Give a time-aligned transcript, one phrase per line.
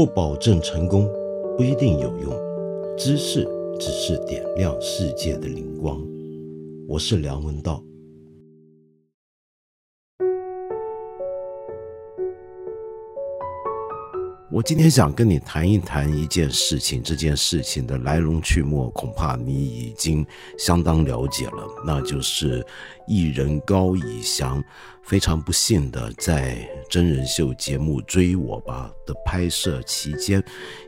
[0.00, 1.06] 不保证成功，
[1.58, 2.32] 不一定有用。
[2.96, 3.46] 知识
[3.78, 6.02] 只是点亮世界的灵光。
[6.88, 7.84] 我是梁文道。
[14.52, 20.26] 我今天想跟你谈一谈一件事情，这件事情的来龙去脉，恐怕你已经
[20.58, 21.64] 相当了解了。
[21.86, 22.66] 那就是
[23.06, 24.60] 艺人高以翔
[25.04, 30.42] 非常不幸的在真人秀节目《追我吧》的拍摄期间，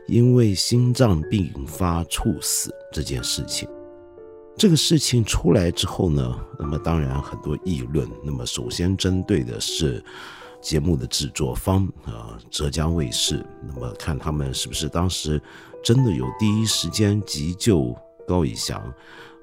[0.07, 3.65] 因为心脏病发猝死这件事情。
[4.57, 8.05] 这个事情出来之后呢，那么当然很多议论。
[8.25, 10.03] 那么首先针对的是。
[10.63, 15.39] 节目的制作方啊，浙江卫视，那么看他们是不是当时
[15.83, 17.93] 真的有第一时间急救
[18.25, 18.81] 高以翔，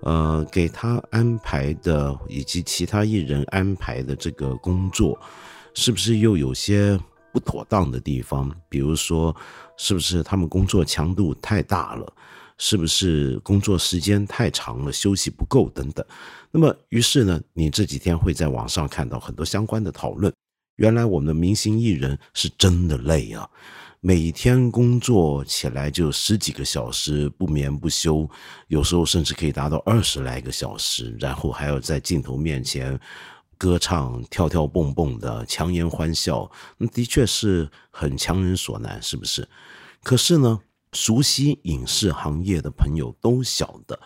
[0.03, 5.21] 呃，给他安排的以及其他艺人安排的这个工作，
[5.75, 6.99] 是不是又有些
[7.35, 8.51] 不妥当的地方？
[8.71, 9.37] 比如说，
[9.77, 12.11] 是不是他们工作强度太大了？
[12.57, 16.05] 是不是工作时间太长了，休息不够等等？
[16.51, 20.33] 那么，于是呢，你这几天会在网上看到很多相关的讨论。
[20.81, 23.47] 原来我们的明星艺人是真的累啊，
[24.01, 28.27] 每天工作起来就十几个小时，不眠不休，
[28.69, 32.99] 有时候甚至可以达到二十来个小时，然后还要在镜头面前
[33.59, 39.47] 歌唱、跳跳蹦蹦的，强颜欢笑，那的确是很强人所难，是不是？
[40.03, 40.59] 可是呢，
[40.95, 44.01] 熟悉影视行业的朋友都晓得，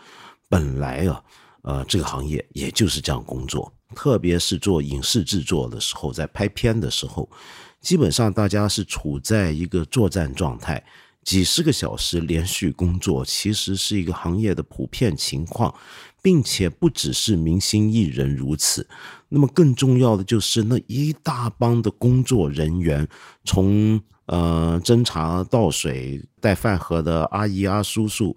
[0.49, 1.23] 本来啊，
[1.63, 3.73] 呃，这个行业也就是这样工作。
[3.95, 7.31] 特别是做影视制作的时候，在拍片的时候，
[7.81, 10.85] 基本上大家是处在一个作战状态，
[11.23, 15.75] 几十个小时连续工作，其实是一个行业的普遍情况，
[16.21, 18.87] 并且不只是明星艺人如此。
[19.29, 23.07] 那么更重要的就是那一大帮的工作人员，
[23.45, 28.35] 从呃斟茶倒水、带饭盒的阿姨啊、叔叔，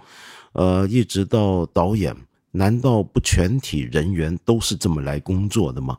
[0.53, 2.16] 呃，一直到导演。
[2.57, 5.95] 难道不全体人员都是这么来工作的吗？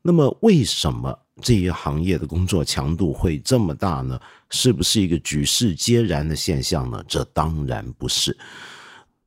[0.00, 4.18] 那么为什么这一行业的工作强度会这么大呢？
[4.48, 7.02] 是不是一个举世皆然的现象呢？
[7.08, 8.36] 这当然不是。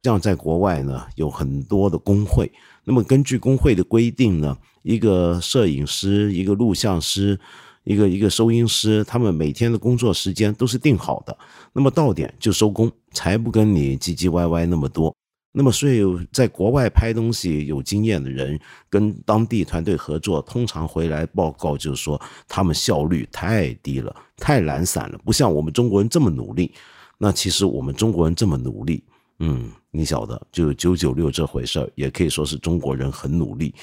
[0.04, 2.50] 像在国外呢，有很多的工会。
[2.86, 7.38] 那么根据工会的规定呢，一个摄影师、一个录像师、
[7.84, 11.38] 一个一个收音师，他们每天的工作时间都是定好的。
[11.74, 15.14] 那么到点就收工，才不跟你唧唧歪歪那么多。
[15.54, 16.02] 那么，所以
[16.32, 18.58] 在国外拍东西有经验的人
[18.90, 26.72] 跟当地团队合作，通常回来报告就是说，他们效率太低了，太懒散了，不像我们中国人这么努力。
[27.18, 29.04] 那其实我们中国人这么努力，
[29.40, 33.76] 嗯，你晓得，就九九六这回事儿，也可以说是中国人很努力。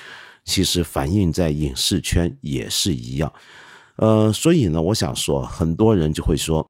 [0.46, 3.30] 其实反映在影视圈也是一样。
[3.96, 6.66] 呃，所以呢，我想说，很多人就会说，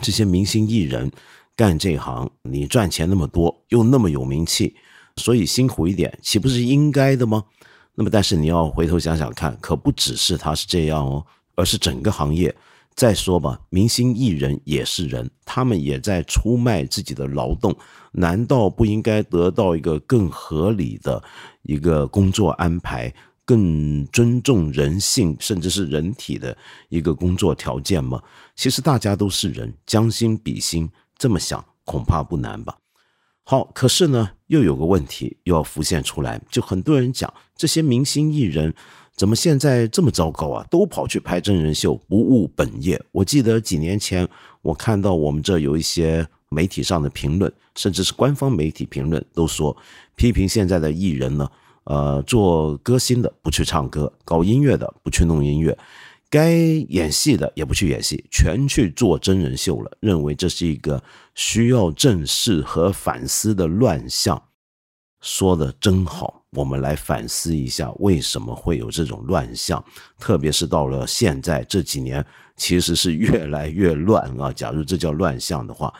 [0.00, 1.12] 这些明星艺人。
[1.58, 4.76] 干这行，你赚钱那么多，又那么有名气，
[5.16, 7.42] 所以辛苦一点，岂不是应该的吗？
[7.96, 11.26] 那么，但是你要回头想想看，可不只是他是这样哦，
[11.56, 12.54] 而是整个行业。
[12.94, 17.76] 再说吧，明星艺人也是人，他们也在出卖自己的劳动，
[18.12, 21.20] 难道不应该得到一个更合理的
[21.62, 23.12] 一个工作安排，
[23.44, 26.56] 更尊重人性，甚至是人体的
[26.88, 28.22] 一个工作条件吗？
[28.54, 30.88] 其实大家都是人，将心比心。
[31.18, 32.78] 这么想恐怕不难吧？
[33.42, 38.72] 好，可是呢，又有个问题又要浮现出来，就很多人讲这些明星艺人
[39.16, 40.64] 怎么现在这么糟糕啊？
[40.70, 43.02] 都跑去拍真人秀，不务本业。
[43.10, 44.28] 我记得几年前
[44.62, 49.76] 我看到我们这有一些媒体上的评论，甚至是官方媒体评论，都说
[50.14, 51.50] 批评现在的艺人呢，
[51.84, 55.76] 呃，做歌星的不去唱歌，搞音乐的不去弄音乐。
[56.30, 59.96] 该演戏的也不去演戏，全去做真人秀了。
[60.00, 61.02] 认为这是一个
[61.34, 64.42] 需要正视和反思的乱象，
[65.20, 66.44] 说的真好。
[66.52, 69.84] 我们来反思一下，为什么会有这种乱象？
[70.18, 72.24] 特别是到了现在这几年，
[72.56, 74.52] 其实是越来越乱啊。
[74.52, 75.92] 假如这叫乱象的话。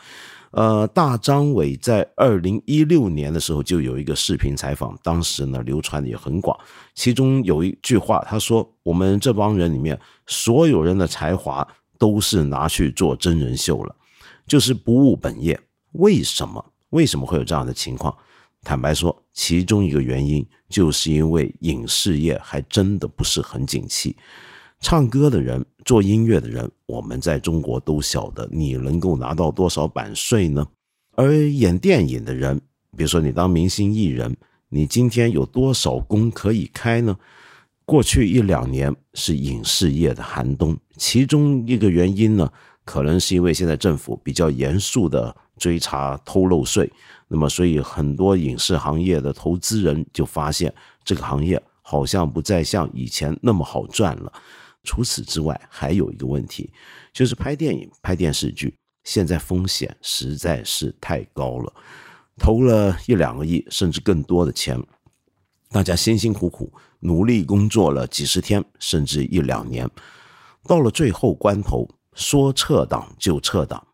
[0.51, 6.57] 呃，大张伟在二零一六年的时候就有一个视频采访，当时呢流传的也很广。
[6.95, 11.67] 其中有一句话，他说：“我们这帮人里面，所有人的才华
[11.99, 13.95] 都是拿去做真人秀了，
[14.47, 15.59] 就是不务本业。
[15.91, 16.73] 为什么？
[16.89, 18.15] 为什么会有这样的情况？
[18.63, 24.15] 坦白说，其中一个原因就是因为影视业还真的不是很景气。”
[24.81, 30.65] 唱歌的人，做音乐的人，我们在中国都晓得，你能够拿到多少版税呢？
[31.15, 32.59] 而演电影的人，
[32.95, 34.35] 比如说你当明星艺人，
[34.69, 37.17] 你今天有多少工可以开呢？
[37.85, 42.49] 过去一两年是影视业的寒冬，其中一个原因呢，
[42.85, 46.89] 可能是因为现在政府比较严肃的追查偷漏税，
[47.27, 50.73] 那么所以很多影视行业的投资人就发现
[51.03, 54.31] 这个行业好像不再像以前那么好赚了。
[54.83, 56.71] 除此之外，还有一个问题，
[57.13, 58.73] 就是拍电影、拍电视剧，
[59.03, 61.73] 现在风险实在是太高了。
[62.37, 64.81] 投了一两个亿，甚至更多的钱，
[65.69, 69.89] 大家辛辛苦苦努力工作了几十天，甚至一两年，
[70.63, 71.89] 到了最后关头。
[72.15, 73.87] 说撤档就撤档，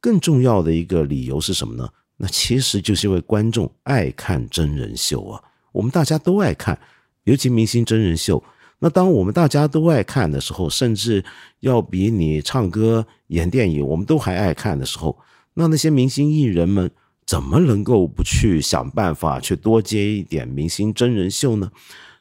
[0.00, 1.88] 更重要的一个理由是什么呢？
[2.16, 5.40] 那其实就是因为观众爱看真人秀啊，
[5.70, 6.76] 我们大家都爱看，
[7.24, 8.42] 尤其明星真人秀。
[8.78, 11.24] 那当我们大家都爱看的时候，甚至
[11.60, 15.18] 要比你唱歌、演电影，我们都还爱看的时候，
[15.54, 16.90] 那那些明星艺人们
[17.26, 21.70] 怎么能够不去想办法去多接一点明星真人秀呢？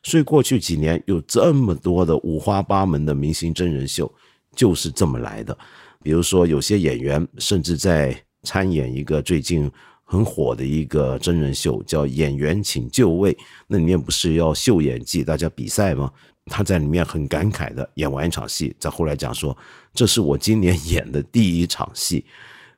[0.04, 4.12] 所以过去几年有这么多的五花八门的明星真人秀。
[4.56, 5.56] 就是这么来的，
[6.02, 9.70] 比如说有些演员甚至在参演一个最近
[10.04, 13.32] 很火的一个真人秀，叫《演员请就位》，
[13.68, 16.12] 那里面不是要秀演技，大家比赛吗？
[16.50, 19.56] 他在里面很感慨的演完一场戏，再后来讲说，
[19.94, 22.26] 这是我今年演的第一场戏。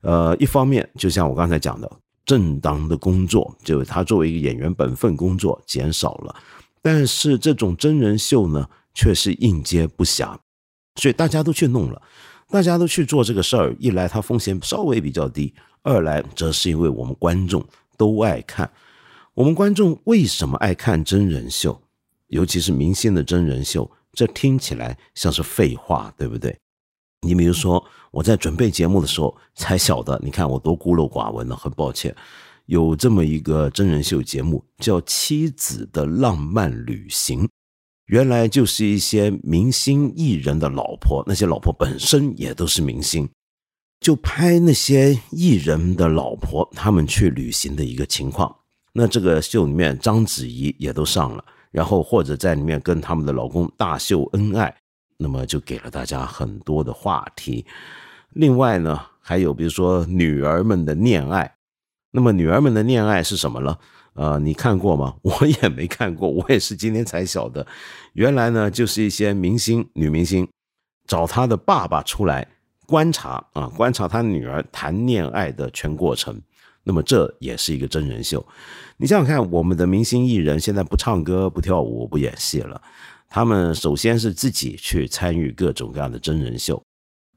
[0.01, 1.92] 呃，一方面就像我刚才讲的，
[2.25, 6.36] 正当的工作，就是他作为一个演员本分工作减少了，
[6.81, 10.36] 但是这种真人秀呢，却是应接不暇。
[10.95, 12.01] 所以大家都去弄了，
[12.50, 13.75] 大家都去做这个事儿。
[13.80, 17.63] 一来它风险稍微比较低，二来则是因为我们观众
[17.98, 18.69] 都爱看。
[19.33, 21.81] 我们观众为什么爱看真人秀，
[22.30, 23.90] 尤其是明星的真人秀？
[24.14, 26.58] 这听起来像是废话，对不对？
[27.22, 32.16] 你比如说，我在准备节目的时候才晓得，你看我多孤陋寡闻了，很抱歉。
[32.66, 37.46] 有这么一个真人秀节目叫《妻子的浪漫旅行》。
[38.06, 43.30] 原来就是一些明星艺人的老婆，那些老婆本身也都是明星，
[44.00, 48.56] 就拍那些艺人的老婆他们去旅行的一个情况。
[48.94, 54.75] 那这个秀里面，章子怡也都上了，然后或者在里面跟他们的老公大秀恩爱，
[55.18, 57.66] 那么就给了大家很多的话题。
[58.31, 61.56] 另外呢，还有比如说女儿们的恋爱，
[62.12, 63.77] 那么女儿们的恋爱是什么呢？
[64.13, 65.16] 呃，你看过吗？
[65.24, 67.66] 我也没看过，我也是今天才晓得，
[68.13, 70.48] 原来呢就是一些明星女明星
[71.07, 72.48] 找她的爸爸出来
[72.86, 76.42] 观察啊，观察她女儿谈恋爱的全过程。
[76.90, 78.44] 那么这也是一个真人秀。
[78.98, 82.82] 你想想看，我们的明星艺人现在不唱歌、不跳舞、不演戏了，
[83.28, 86.82] 他们首先是自己去参与各种各样的真人秀，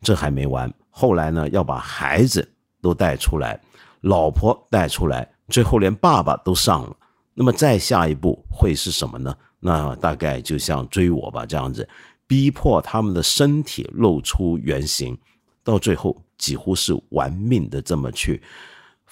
[0.00, 2.50] 这还没完，后来呢要把孩子
[2.80, 3.60] 都带出来，
[4.00, 5.30] 老婆带出来。
[5.48, 6.96] 最后连爸爸都上了，
[7.34, 9.36] 那么再下一步会是什么呢？
[9.60, 11.86] 那大概就像追我吧这样子，
[12.26, 15.14] 逼迫他们的身体露出原形，
[15.62, 18.42] 到最后几乎是玩命的这么去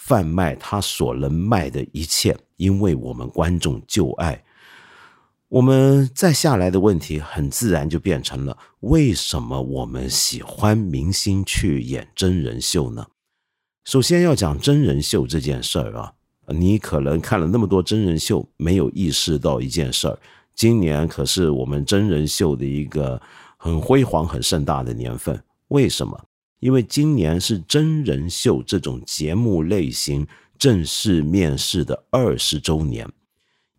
[0.02, 4.43] 贩卖他所能卖的一切，因为我们观众就爱。
[5.49, 13.06] 我们再下来的问题很自然就变成了：为什么我们喜欢明星去演真人秀呢？
[13.85, 16.14] 首先要讲真人秀这件事儿啊。
[16.49, 20.19] 你可能看了那么多真人秀，没有意识到一件事儿：
[20.55, 23.20] 今年可是我们真人秀的一个
[23.56, 25.41] 很辉煌、很盛大的年份。
[25.69, 26.25] 为什么？
[26.60, 30.26] 因为今年是真人秀这种节目类型
[30.58, 33.10] 正式面世的二十周年。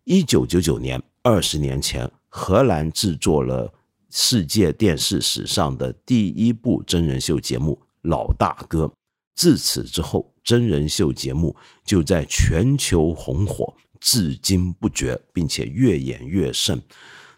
[0.04, 3.72] 一九九九年，二十年前，荷兰制作了
[4.10, 8.84] 世界电视史上的第一部真人秀节目《老大哥》。
[9.34, 16.82] 自此之后，真人秀节目就在全球红火，至今不绝，并且越演越盛。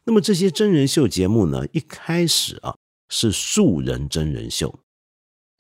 [0.05, 1.67] 那么这些真人秀节目呢？
[1.73, 2.75] 一开始啊
[3.11, 4.79] 是素人真人秀，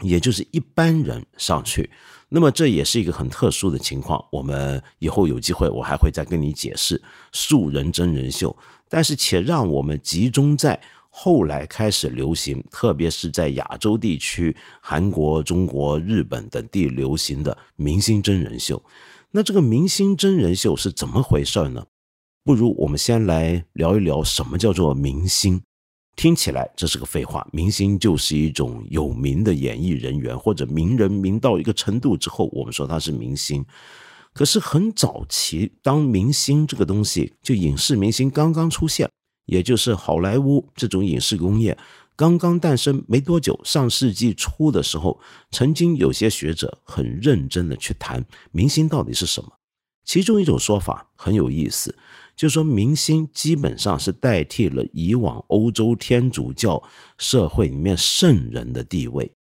[0.04, 1.90] 也就是一般人上去。
[2.28, 4.24] 那么这也是一个很特殊的情况。
[4.30, 8.56] 我们以后有机会，我还会再跟你解释素人真人秀。
[8.88, 10.80] 但是且让我们集中在。
[11.16, 18.82] 后来开始流行，特别是在亚洲地区，韩国、中国、日本等地流行的明星真人秀。
[19.30, 21.86] 那这个明星真人秀是怎么回事呢？
[22.42, 25.62] 不如我们先来聊一聊什么叫做明星。
[26.16, 33.64] 听起来这是个废话，明星就是一种有名的演艺人员或者名人，名到一个程度之后，我们说他是明星。
[34.32, 39.08] 可是很早期，当明星这个东西，就影视明星刚刚出现。
[39.46, 41.76] 也就是好莱坞这种影视工业
[42.16, 49.50] 刚刚诞生没多久，上世纪初的时候，曾经有些学者很认真的去谈明星到底是什么。
[50.04, 51.94] 其中一种说法很有意思，
[52.36, 56.82] 就说明星基本上是代替了以往欧洲天主教
[57.18, 59.32] 社会里面圣人的地位。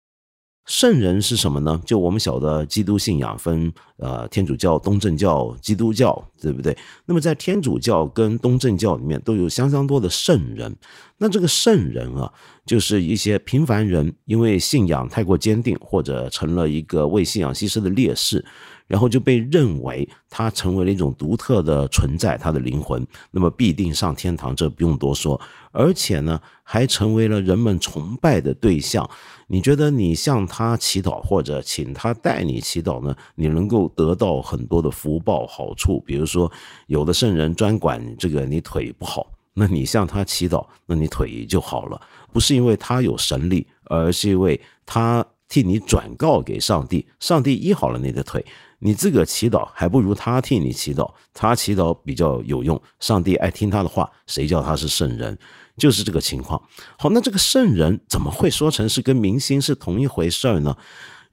[0.66, 1.78] 圣人是什么呢？
[1.84, 6.74] 就我们晓得，基督信仰分呃天主教、东正教、基督教，对不对？
[7.04, 10.74] 那么在天主教跟东正教里面都有相当多的圣人。
[11.18, 12.32] 那这个圣人啊，
[12.66, 18.44] 就是一些平凡人，因为信仰太过坚定，或者成了一个为信仰牺牲的烈士。
[18.86, 25.40] 然后就被认为他成为了一种独特的存在，他的灵魂，那么必定上天堂，这不用多说。
[25.72, 29.08] 而且呢，还成为了人们崇拜的对象。
[29.46, 33.16] 你觉得你向他祈祷，或者请他带你祈祷呢？
[33.36, 35.98] 你能够得到很多的福报好处。
[36.00, 36.52] 比如说，
[36.86, 42.00] 有的圣人专管这个你腿不好，那你向他祈祷，那你腿就好了。
[42.32, 48.44] 不是因为他有神力，而是因为他替你转告给上帝，上帝医好了你的腿。
[48.80, 55.38] 你自个祈祷还不如他替你祈祷，他祈祷比较有用，上帝爱听他的话，谁叫他是圣人？
[55.76, 56.60] 就是这个情况。
[56.98, 60.76] 好，那这个圣人怎么会说成是跟明星是同一回事儿呢？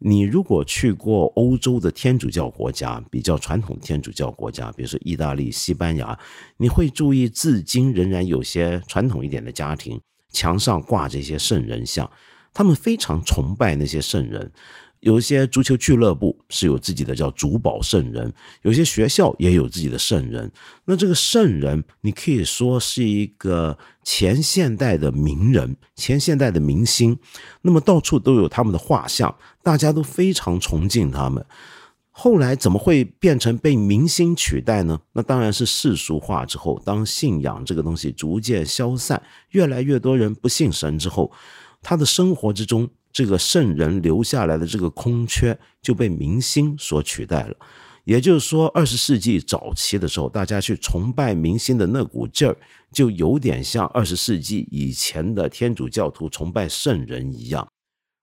[0.03, 6.17] 你如果去过欧洲的天主教国家，比较传统天主教国家，比如说意大利、西班牙，
[6.57, 12.09] 你会注意，至今仍然有些传统一点的家庭墙上挂着一些圣人像，
[12.51, 14.51] 他们非常崇拜那些圣人。
[15.01, 18.31] 有一些足球俱乐部是有自己的叫主保圣人，
[18.61, 20.51] 有些学校也有自己的圣人。
[20.85, 27.17] 那这个圣人，你可以说是一个前现代的名人，前现代的明星。
[27.63, 31.43] 那么到处都有他们的画像，大家都非常崇敬他们。
[32.11, 34.99] 后来怎么会变成被明星取代呢？
[35.13, 41.31] 那当然是世俗化之后，当信仰这个东西逐渐消散，越来越多人不信神之后，
[41.81, 42.87] 他的生活之中。
[43.11, 47.55] 这个圣人留下来的这个空缺就被明星所取代了，
[48.03, 52.57] 也就是说，二十世纪早期的时候，大家去崇拜明星的那股劲儿，
[52.91, 57.67] 就有点像二十世纪以前的天主教徒崇拜圣人一样。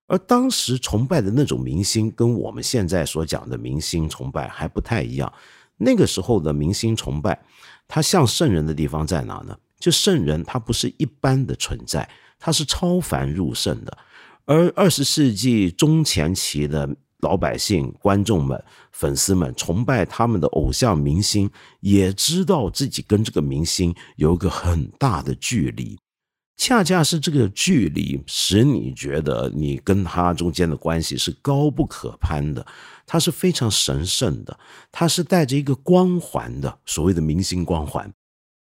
[0.06, 5.30] 而当时崇拜的那种明星，跟我们现在所讲的明星崇拜还不太一样。
[5.76, 7.38] 那个时候的明星崇拜，
[7.86, 9.56] 他像圣人的地方在哪呢？
[9.78, 13.98] 就圣人他不是一般的存在，他是超凡入圣的。
[14.48, 16.88] 而二十世纪中前期的
[17.20, 18.58] 老百姓、观众们、
[18.92, 21.50] 粉丝们崇拜他们的偶像明星，
[21.80, 25.98] 也知道自己跟这个明星有一个很大的距离。
[26.56, 32.66] 恰恰是这个距离，使你觉得你跟他中间的关系是高不可攀的，
[33.04, 34.58] 他是非常神圣的，
[34.90, 38.10] 他是带着一个光环的，所谓的明星光环。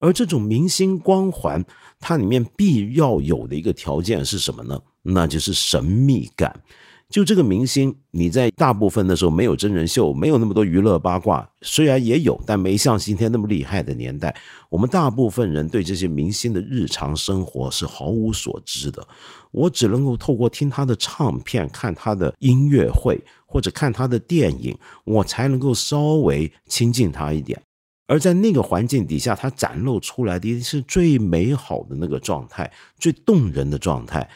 [0.00, 1.64] 而这种明星光环，
[1.98, 4.80] 它里面必要有的一个条件是什么呢？
[5.02, 6.62] 那就是神秘感。
[7.10, 14.36] 就这个明星，你在大部分的时候没有真人秀，没有那么多娱乐八卦，虽然也有，但没像今天那么厉害的年代。
[14.68, 19.08] 我们大部分人对这些明星的日常生活是毫无所知的。
[19.52, 27.58] 我只能够透过听他的唱片、看他的音乐会或者看他的电影，我才能够稍微亲近他一点。
[28.06, 34.28] 而在那个环境底下，他展露出来的是最美好的那个状态，最动人的状态。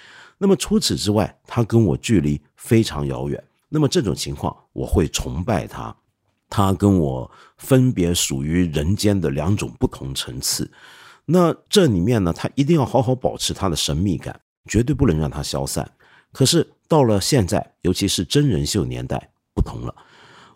[0.43, 3.41] 那么除此之外，他跟我距离非常遥远。
[3.69, 5.95] 那么这种情况，我会崇拜他。
[6.51, 10.69] 他跟我分别属于人间的两种不同层次。
[11.27, 15.89] 那这里面呢，他一定要好好保持他的神秘感，绝对不能让他消散。
[16.33, 19.95] 可是到了现在，尤其是真人秀年代，不同了。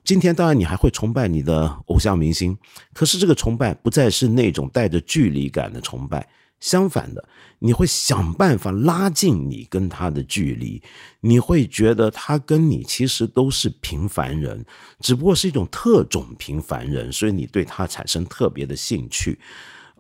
[0.02, 2.58] 今天当然你还会崇拜你的偶像明星，
[2.92, 6.28] 可是这个崇拜不再是那种带着距离感的崇拜，
[6.60, 10.82] 相反的，你会想办法拉近你跟他的距离，
[11.20, 14.64] 你会觉得他跟你其实都是平凡人，
[15.00, 19.38] 只不过是一种特种平凡人，所以你对他产生特别的兴趣，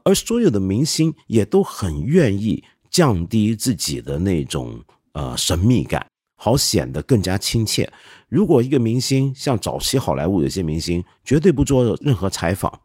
[0.04, 4.82] 而所有的明星也都很愿意降低自己的那种
[5.12, 6.06] 呃神秘感。
[6.38, 7.90] 好显得更加亲切。
[8.28, 12.78] 如果一个明星像早期好莱坞有些明星，绝对不做任何采访，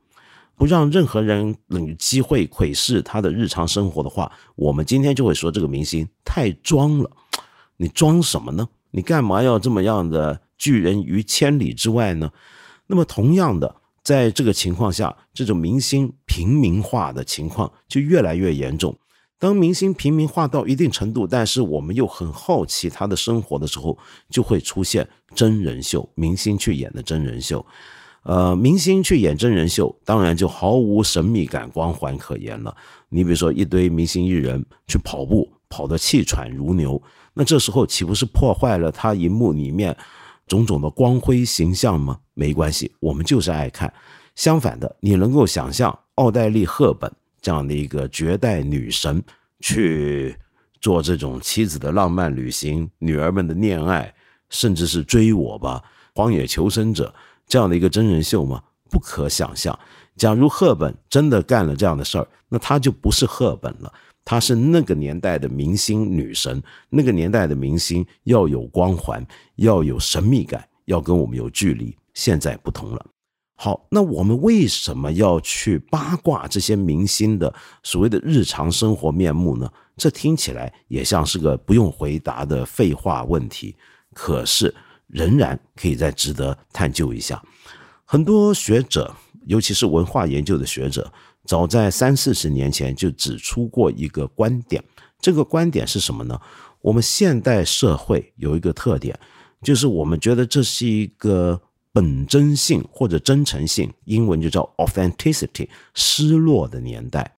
[0.55, 7.10] 不让任何人有机会窥视他的日常生活的话，我们今天就会说这个明星太装了。
[7.77, 8.67] 你装什么呢？
[8.91, 12.31] 你干嘛要这么样的拒人于千里之外呢？
[12.86, 18.96] 那么同样的，在这个情况下，这种明星平民化的情况就越来越严重。
[19.39, 23.98] 当明星平民化到一定程度，但是我们又很好奇他的生活的时候，
[24.29, 27.65] 就会出现真人秀，明星去演的真人秀。
[28.24, 32.75] 呃，明星去演真人秀，当然就毫无神秘感、光环可言了。
[33.10, 37.01] 你比如说，一堆明星艺人去跑步，跑得气喘如牛，
[37.34, 39.96] 那这时候岂不是破坏了他荧幕里面
[40.48, 42.20] 种种的光辉形象吗？
[42.34, 43.92] 没关系，我们就是爱看。
[44.36, 47.12] 相反的，你能够想象奥黛丽·赫本。
[47.42, 49.20] 这样的一个绝代女神
[49.62, 50.36] 去
[50.80, 54.13] 做这种妻子的浪漫旅行、女儿们的恋爱，
[54.50, 55.82] 甚至是追我吧、
[56.13, 57.12] 荒野求生者
[57.51, 58.63] 这样的一个真人秀吗？
[58.89, 59.77] 不可想象。
[60.15, 63.91] 假如赫本真的干了这样的事儿，那她就不是赫本了，
[64.24, 66.63] 她是那个年代的明星女神。
[66.89, 69.25] 那个年代的明星要有光环，
[69.58, 71.93] 要有神秘感，要跟我们有距离。
[72.13, 73.05] 现在不同了。
[73.58, 77.53] 好，那我们为什么要去八卦这些明星的
[77.84, 79.70] 所谓的日常生活面目呢？
[79.98, 83.75] 这听起来也像是个不用回答的废话问题，
[84.13, 84.74] 可是
[85.12, 87.41] 仍然可以再值得探究一下。
[88.06, 89.15] 很多学者，
[89.46, 91.12] 尤其是文化研究的学者，
[91.46, 94.84] 早在三四十年前就指出过一个观点。
[95.20, 96.39] 这个观点是什么呢？
[96.82, 99.20] 我们现代社会有一个特点，
[99.62, 101.62] 就是我们觉得这是一个。
[101.94, 107.36] 本真性或者真诚性，英文就叫 authenticity，失落的年代，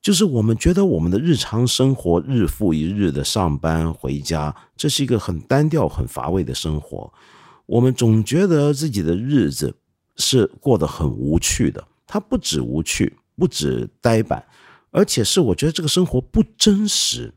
[0.00, 7.12] 就是我们觉得我们的日常生活日复一日的上班回家，这是一个很单调、很乏味的生活。
[7.66, 9.74] 我们总觉得自己的日子
[10.16, 11.84] 是过得很无趣的。
[12.06, 14.42] 它不止无趣，不止呆板，
[14.90, 17.34] 而且是我觉得这个生活不真实。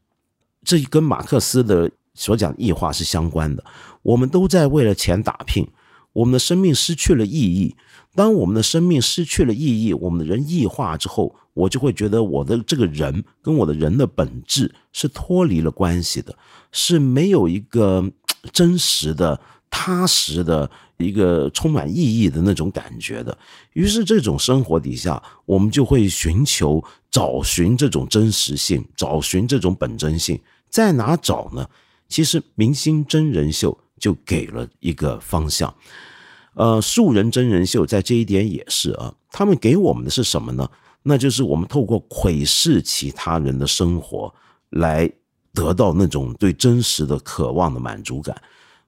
[0.63, 3.65] 这跟马克思的所讲异化是相关的。
[4.03, 5.67] 我们都在为了钱打拼。
[6.13, 7.75] 我们的生命失去了意义。
[8.15, 16.36] 当我们的生命失去了意义，我们的人异化之后，我就会觉得我的这个人跟我的人的本质是脱离了关系的，
[16.72, 18.03] 是没有一个
[18.51, 19.39] 真实的、
[19.70, 23.38] 踏实的一个充满意义的那种感觉的。
[23.74, 30.39] 于是，这种生活底下，我们就会寻求、找寻这种真实性，找寻这种本真性，
[30.70, 31.67] 在哪找呢？
[32.08, 33.77] 其实，明星真人秀。
[34.01, 35.72] 就给了一个方向，
[36.55, 40.67] 呃，素人真人秀在这一点也是啊，他们给我们的是什么呢？
[41.03, 44.34] 那就是我们透过窥视其他人的生活，
[44.70, 45.12] 来
[45.53, 48.39] 得到那种对真实的渴望的满足感。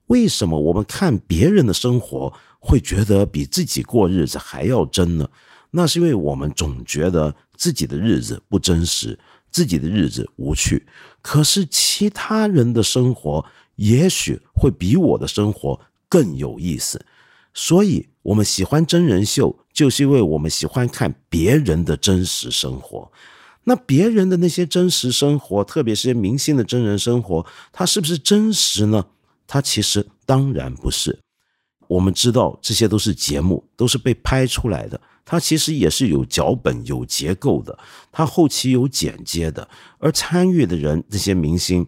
[0.07, 5.29] 为什么我们看别人的生活会觉得比自己过日子还要真呢？
[5.71, 9.17] 那是因为我们总觉得自己的日子不真实，
[9.49, 10.85] 自己的日子无趣，
[11.21, 13.45] 可是其他人的生活。
[13.77, 17.03] 也许会比我的生活更有意思，
[17.55, 23.11] 所以我们喜欢真人秀，就是因为我们喜欢看别人的真实生活。
[23.65, 29.05] 那别人的那些真实生活，特别是明星的真人生活，它是不是真实呢？
[29.45, 31.19] 它其实当然不是。
[31.87, 37.77] 我们知道这些都是节目，都是被拍出来的，它其实也是有脚本、有结构的，
[38.11, 39.67] 它后期有剪接的，
[39.99, 41.85] 而参与的人，这些明星。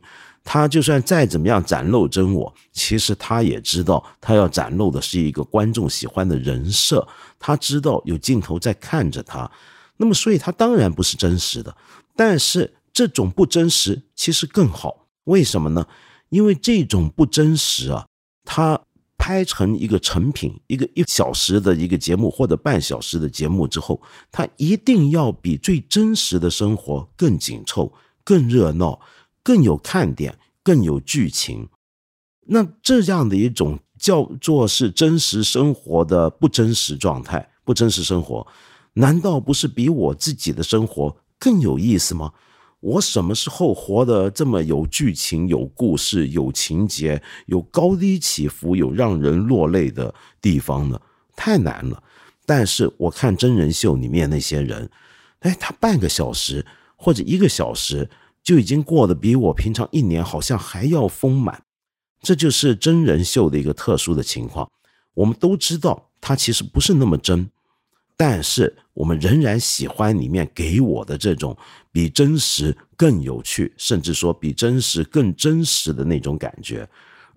[0.48, 7.06] 他就算再怎么样展露真我，其实他也知道，他要展露的是一个观众喜欢的人设。
[7.40, 9.52] 他知道有镜头在看着他，
[9.98, 11.76] 那么所以他当然不是真实的。
[12.16, 15.88] 但是这种不真实其实更好，为什么呢？
[16.30, 18.06] 因为这种不真实啊，
[18.46, 18.80] 他
[19.18, 24.00] 拍成一个成品，一个一小时的一个节目或者半小时的节目之后，
[24.32, 27.92] 他一定要比最真实的生活更紧凑、
[28.24, 29.02] 更热闹。
[29.46, 31.70] 更有看点，更有剧情，
[32.48, 38.48] 那这样的一种叫做是真实生活的不真实状态，不真实生活，
[38.94, 42.34] 难道不是比我自己的生活更有意思吗？
[42.80, 51.00] 我什么时候活得这么有剧情、有故事、有情节、有高低起伏、有让人落泪的地方呢？
[51.36, 52.02] 太难了。
[52.48, 54.90] 但是我看真人秀里面那些人，
[55.42, 58.10] 哎，他半个小时或者一个小时。
[58.46, 61.64] 就已经过得比我平常一年好像还要丰满，
[62.22, 64.70] 这就是真人秀的一个特殊的情况。
[65.16, 67.50] 我们都知道它其实不是那么真，
[68.16, 71.58] 但是我们仍然喜欢里面给我的这种
[71.92, 76.88] 比真实更有趣，甚至说比真实更真实的那种感觉。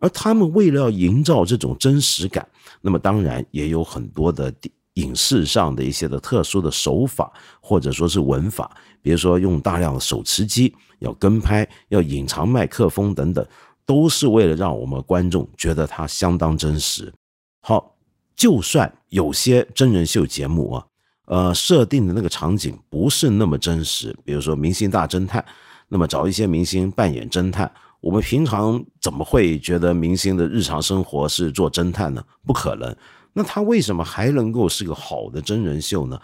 [0.01, 2.47] 而他们为了要营造这种真实感，
[2.83, 4.53] 那么当然也有很多的
[4.95, 10.75] 影视上的一些的特殊的手法，或者说是文法，比如说用大量的手持机。
[11.01, 13.47] 要跟拍，要隐藏麦克风等等，
[13.87, 17.13] 都是为了让我们观众觉得它相当真实。
[17.61, 17.95] 好，
[18.35, 20.87] 就算有些真人秀节目啊，
[21.27, 25.43] 呃，设定的那个场景不是那么真实，比如说《明星大侦探》，
[25.89, 32.23] 那么找一些明星扮演侦探，我们平常怎么会觉得明星的日常生活是做侦探呢？
[32.47, 32.95] 不可能。
[33.33, 36.21] 那他为什么还能够是个好的真人秀呢？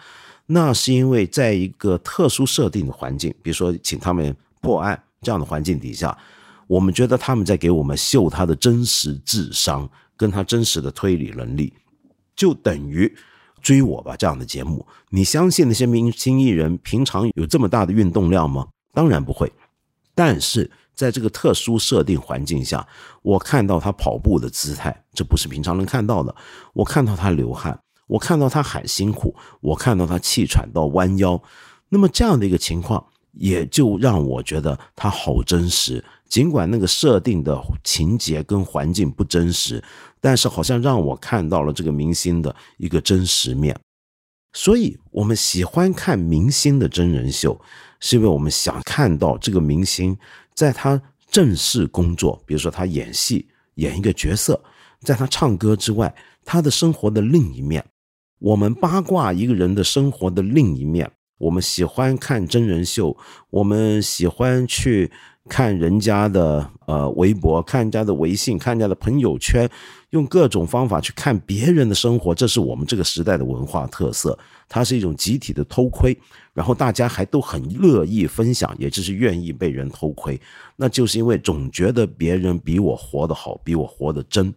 [0.47, 4.35] 那是因为在一个特殊设定的环境，比如说请他们。
[4.65, 6.17] 破案这样的环境底下，
[6.65, 11.71] 我们觉得他们在给我们秀他的真实智商，跟他真实的推理能力，
[12.35, 13.15] 就等于
[13.61, 14.85] 追我吧这样的节目。
[15.11, 18.67] 你相信那些明星艺人平常有这么大的运动量吗？
[18.91, 19.51] 当然不会。
[20.15, 22.87] 但是在这个特殊设定环境下，
[23.21, 26.33] 我看到他跑步的姿态，这不是平常能看到的。
[26.73, 31.39] 我看到他流汗，我看到他喊辛苦，我看到他气喘到弯腰。
[31.89, 36.03] 那么这样的一个情况，也就让我觉得他好真实。
[36.27, 39.81] 尽管那个设定的情节跟环境不真实，
[40.19, 43.77] 但是好像让我看到了这个明星的一个真实面。
[44.53, 47.59] 所以，我们喜欢看明星的真人秀，
[47.99, 50.17] 是因为我们想看到这个明星
[50.53, 54.59] 在他正式工作，比如说他演戏演一个角色，
[55.01, 57.85] 在他唱歌之外，他的生活的另一面。
[58.39, 63.15] 我们八卦一个人的生活的另一面，我们喜欢看真人秀，
[63.49, 65.11] 我们喜欢去。
[65.47, 69.69] 看人家的呃微博，看人家的微信，看人家的朋友圈，
[70.09, 74.35] 用各种方法去看别人的生活，这是我们这个时代的文化特色。
[74.67, 76.17] 它是一种集体的偷窥，
[76.51, 80.41] 然后大家还都很乐意分享，也就是愿意被人偷窥。
[80.75, 84.51] 那就是因为总觉得别人比我活得好，比我活得真。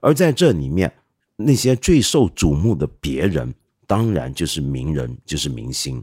[0.00, 0.92] 而在这里面，
[1.36, 3.54] 那些最受瞩目的别人，
[3.86, 6.02] 当然就是名人，就是明星。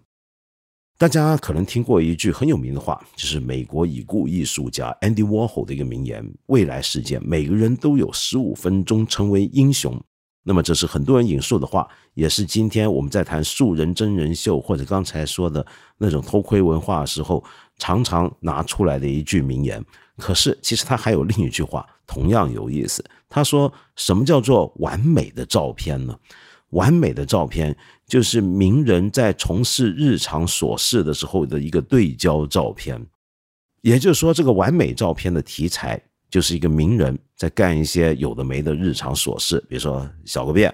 [0.99, 9.97] 大家可能听过一句很有名的话，就是美国已故艺术家 Andy Warhol 的一个名言：“未来世界，每个人都有十五分钟成为英雄。”
[10.43, 15.65] 那么，这是很多人引述的话，也是今天我们在谈素人真人秀或者刚才说的
[15.99, 17.41] 那种偷窥文化的时候，
[17.77, 19.81] 常常拿出来的一句名言。
[20.17, 23.01] 可是，其实他还有另一句话，同样有意思。
[23.29, 26.17] 他说：“什么叫做完美的照片呢？”
[26.71, 27.75] 完美的照片
[28.10, 33.00] 就是名人在从事日常琐事的时候的一个对焦照片，
[33.82, 40.74] 也就是说，这个完美照片的题材就是一个名人在干一些有的没的日常琐事，比如说小个便，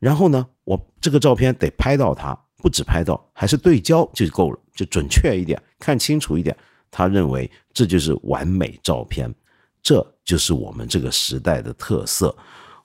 [0.00, 6.54] 然后呢，我这个照片得拍到他，不止拍到，还是对焦就够了，就准确一点，看清楚一点。
[6.90, 9.32] 他认为这就是完美照片，
[9.80, 12.36] 这就是我们这个时代的特色，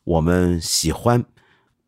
[0.04, 1.26] 我们喜欢。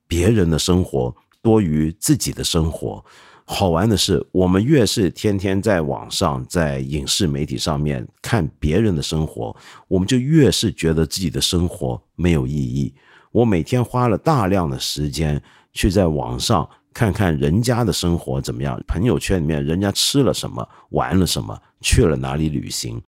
[0.05, 3.05] 别人的生活多于自己的生活。
[3.45, 9.55] 好玩的是，我们越是天天在网上、在影视媒体上面看别人的生活，
[9.89, 12.91] 我们就越是觉得自己的生活没有意义。
[13.33, 15.39] 我每天花了大量的时间
[15.73, 23.01] 去在网上看看人家的生活怎么样，朋友圈里面人家吃了什么、玩了什么、去了哪里旅行，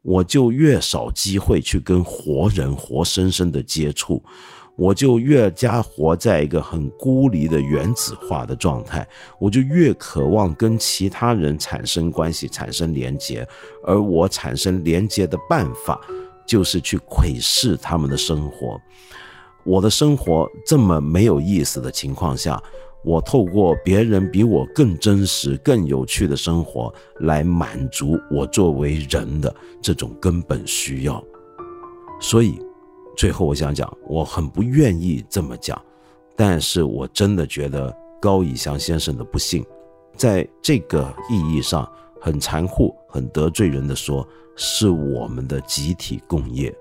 [0.00, 4.24] 我就越少机会去跟活人活生生的接触。
[4.76, 9.06] 我就越加活在一个很孤立的原子化的状态，
[9.38, 13.46] 我就越渴望跟其他人产生关系、产生连接，
[13.84, 16.00] 而我产生连接的办法，
[16.44, 18.76] 就是去窥视他们的生活。
[19.64, 22.60] 我的生活这么没有意思的情况下，
[23.04, 31.22] 我透过别人比我更真实、更有趣的生活，来满足我作为人的这种根本需要。
[32.20, 32.58] 所以。
[33.16, 35.80] 最后，我想讲，我很不愿意这么讲，
[36.36, 39.64] 但是我真的觉得高以翔先生的不幸，
[40.16, 46.74] 在这个意义上很残酷、很得罪人的说，是我们的集体共业。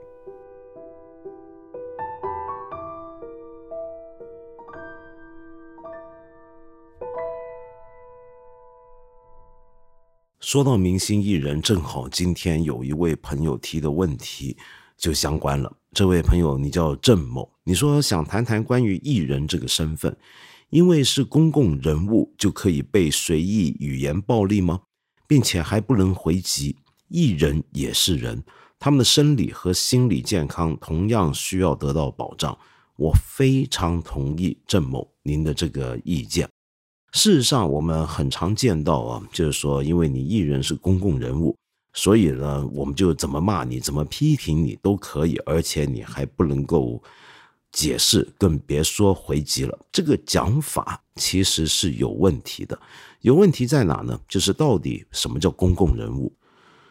[10.40, 14.58] 说到明星艺人，正好今天有一位朋友提的问题。
[14.98, 15.72] 就相关了。
[15.92, 20.16] 这位朋友，你叫郑某，你说想谈谈关于艺人这个身份，
[20.70, 24.82] 因为是公共人物，就可以被随意语言暴力吗？
[25.28, 26.76] 并且还不能回击？
[27.10, 28.44] 艺人也是人，
[28.80, 32.58] 他们的生理和心理健康同样需要得到保障。
[32.96, 36.48] 我非常同意郑某您的这个意见。
[37.12, 41.56] 事实上，我们很常见到啊，就是说，因为你艺人是公共人物。
[41.94, 47.02] 所以呢，我们就怎么骂你，怎么批评你都可以，而且你还不能够
[47.72, 49.78] 解释，更别说回击了。
[49.92, 52.78] 这个讲法其实是有问题的。
[53.22, 54.20] 有问题在哪呢？
[54.28, 56.34] 就是到底什么叫公共人物？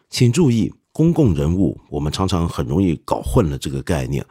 [0.09, 4.25] 请注意，公共人物我们常常很容易搞混了这个概念。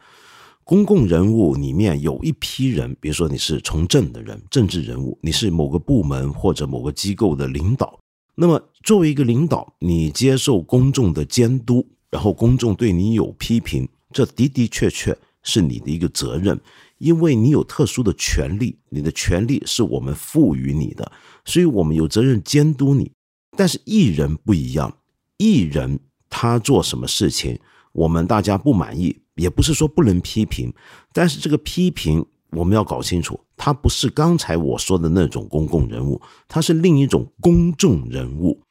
[0.64, 7.98] 公共人物里面有一批人，比如说你是从政的人，政治人物，你是某个部门或者某个机构的领导。
[8.34, 16.58] 那么，作为一个领导，你接受公众的监督，然后公众对你有批评，这的的确确是你的一个责任，
[16.96, 21.12] 因为你有特殊的权利，你的权利是我们赋予你的，
[21.44, 23.12] 所以我们有责任监督你。
[23.54, 24.96] 但是艺人不一样，
[25.36, 27.60] 艺人他做什么事情，
[27.92, 30.72] 我们大家不满意，也不是说不能批评，
[31.12, 32.24] 但是这个批评。
[32.52, 38.62] 我们要搞清楚，他不是刚才我说的那种公共人物，他是另一种公众人物。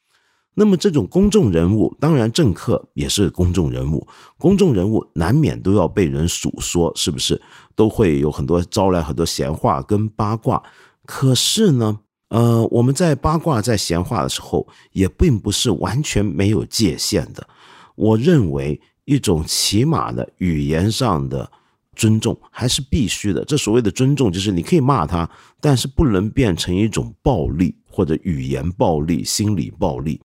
[0.54, 4.06] 那么这种公众人物，当然政客也是公众人物，
[4.38, 7.40] 公众人物难免都要被人数说，是不是？
[7.74, 10.62] 都会有很多招来很多闲话跟八卦。
[11.06, 17.48] 可是呢，呃，我们在八卦在闲话的时候，也并不是完全没有界限的。
[17.94, 21.50] 我认为一种起码的语言上的
[21.96, 23.44] 尊重还是必须的。
[23.44, 25.28] 这所谓的尊重，就是你可以骂他，
[25.60, 30.20] 但是不能变成一种暴力或者语言暴力、心理暴力。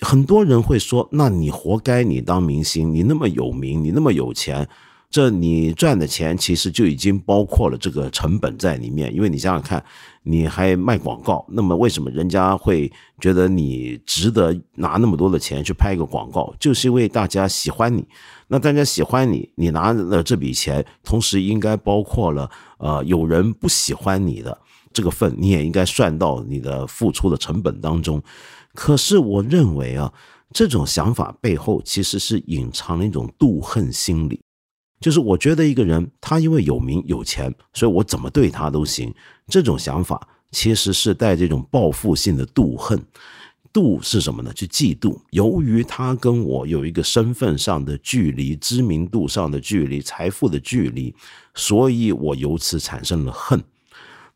[0.00, 4.66] 很多人会说：“那你活该，你当明星，你那么有名，你那么有钱，
[5.10, 9.14] 这你赚的钱其实就已经包括了这个成本在里面。
[9.14, 9.84] 因为你想想看，
[10.22, 16.54] 你还卖广告，那么为什么人家会觉得你值得拿那么多的钱去拍一个广告？
[16.58, 18.02] 就是因为大家喜欢你。
[18.52, 24.58] 那大家喜欢你，你拿了这笔钱，同时应该包括了呃有人不喜欢你的
[24.92, 28.20] 这个份，你也应该算到你的付出的成本当中。”
[28.74, 30.12] 可是我认为啊，
[30.52, 34.40] 这种想法背后其实是隐藏了一种妒恨心理，
[35.00, 39.14] 就是我觉得一个人他因为有名有钱，所以我怎么对他都行。
[39.46, 43.00] 这种想法其实是带这种报复性的妒恨。
[43.72, 44.52] 妒是什么呢？
[44.52, 45.20] 就嫉妒。
[45.30, 51.14] 由于他跟我有一个身份上的距离、知名度上的距离、财富的距离，
[51.54, 53.62] 所以我由此产生了恨。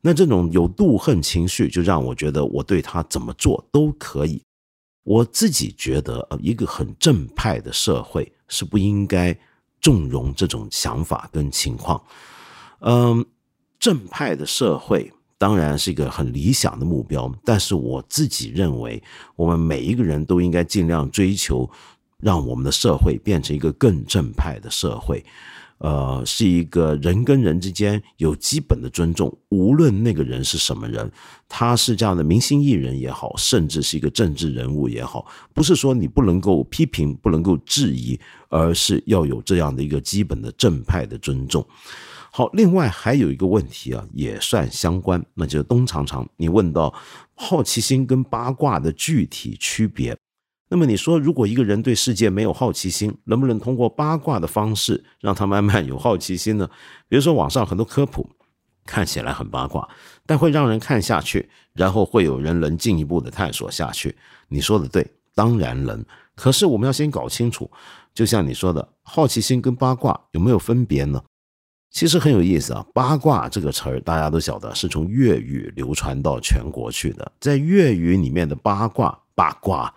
[0.01, 4.43] 那这种有妒恨情绪，就让我觉得我对他怎么做都可以。
[5.03, 9.35] 我自己觉得，呃一个很正派的社会是不应该
[9.81, 12.03] 纵容这种想法跟情况。
[12.81, 13.25] 嗯，
[13.79, 19.03] 正派的社会当然是一个很理想的目标，但是我自己认为，
[19.37, 21.69] 我们每一个人都应该尽量追求，
[22.19, 25.25] 让我们的社会变成一个更正派的社会。
[25.79, 31.11] 呃，是一个人跟人之间有基本的尊重，无论那个人是什么人，
[31.49, 38.19] 他是这样的明星艺人也好，甚至是一个政治人物也好，不是说你不能够批评，不能够质疑，
[38.49, 41.67] 而是要有这样的一个基本的正派的尊重。
[42.37, 46.93] 好，另外还有一个问题啊，也算相关，那就是东常常你问到
[47.37, 50.19] 好奇心跟八卦的具体区别。
[50.69, 56.69] 那么你说，如果一个人对世界没有好奇心，能不能通过八卦的方式让他慢慢有好奇心呢？
[57.09, 58.29] 比如说网上很多科普，
[58.85, 59.89] 看起来很八卦，
[60.27, 64.17] 但会让人看下去，然后会有人能进一步的探索下去。
[64.49, 66.05] 你说的对，当然能。
[66.35, 67.71] 可是我们要先搞清楚，
[68.13, 71.23] 就像你说的，好奇心跟八卦有没有分别呢？
[71.95, 72.85] 其实很有意思啊。
[72.93, 79.95] 八卦这个词儿大家都晓得，是从粤语流传到全国去的，在粤语里面的八卦八卦。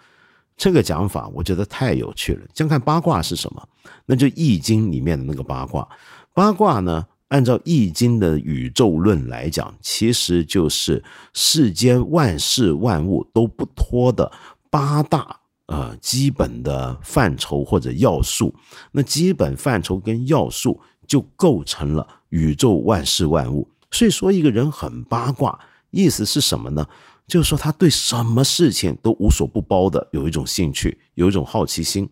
[0.55, 2.45] 这个讲法我觉得太有趣了。
[2.53, 3.67] 先看八卦是什么，
[4.05, 5.87] 那就《易经》里面的那个八卦。
[6.33, 14.31] 八卦呢，按照《易经》的宇宙论来讲，其实就是世间万事万物都不脱的
[14.71, 18.53] 八大呃基本的范畴或者要素。
[18.91, 23.67] 那基本范畴跟要素就构成了宇宙万事万物。
[23.89, 25.59] 所以说，一个人很八卦，
[25.91, 26.85] 意思是什么呢？
[27.25, 32.09] 就是说，他对什么事情都无所不包的，有一种兴趣，有一种好奇心。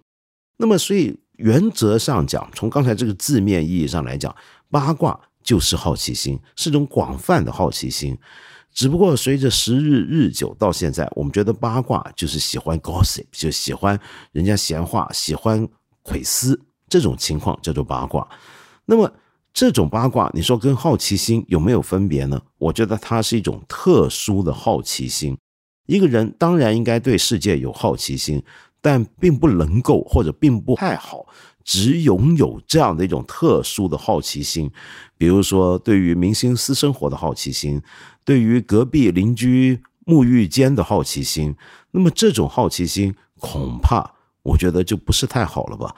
[0.57, 4.33] 那么，所以原则上讲，从刚才这个字面意义上来讲，
[4.69, 8.17] 八卦就是好奇心，是种广泛的好奇心。
[8.73, 13.97] 只不过随着时日日久，到现在，我们觉得八卦就是喜欢 gossip，就喜欢
[14.33, 15.65] 人家闲话，喜欢
[16.03, 18.27] 窥私，这种情况叫做八卦。
[18.85, 19.11] 那么。
[19.57, 22.41] 这种八卦，你说跟好奇心有没有分别呢？
[22.57, 25.37] 我觉得它是一种特殊的好奇心。
[25.85, 28.43] 一个人当然应该对世界有好奇心，
[28.81, 31.25] 但并不能够或者并不太好
[31.63, 34.69] 只拥有这样的一种特殊的好奇心。
[35.17, 37.81] 比如说，对于明星私生活的好奇心，
[38.25, 41.55] 对于隔壁邻居沐浴间的好奇心，
[41.91, 45.95] 那么这种好奇心恐怕我觉得就不是太好了吧？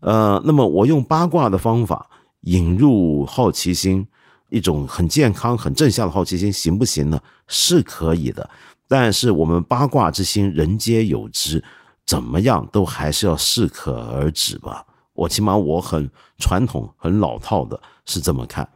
[0.00, 2.10] 呃，那么我用八卦的方法。
[2.42, 4.06] 引入好奇心，
[4.48, 7.20] 一种很健康、很正向的好奇心，行不行呢？
[7.46, 8.48] 是可以的，
[8.86, 11.62] 但是我们八卦之心，人皆有之，
[12.06, 14.84] 怎么样都还是要适可而止吧。
[15.14, 18.68] 我起码我很传统、很老套的是这么看。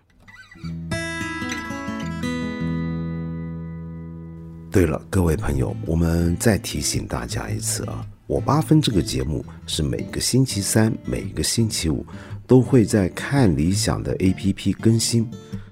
[4.71, 12.05] 对了，各位朋友，我们再提醒大家一次啊，我八分这个节目是每个星期三、每个星期五。
[12.47, 15.29] 都会在看理想的 APP 更新，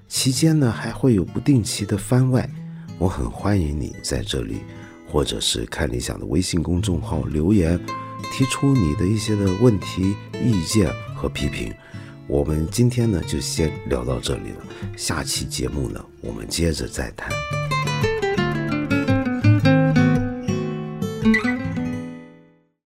[0.07, 2.49] 期间呢还会有不定期的番外，
[2.97, 4.61] 我很欢迎你在这里，
[5.07, 7.79] 或者是看理想的微信公众号留言，
[8.31, 11.73] 提出你的一些的问题、意见和批评。
[12.27, 17.60] 我们今天呢就先聊到这里了，下期节目呢我们接着再谈。